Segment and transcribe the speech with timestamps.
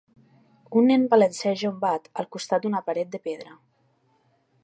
[0.79, 3.57] Un nen balanceja un bat al costat d'una paret de pedra.